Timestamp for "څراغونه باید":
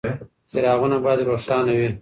0.49-1.19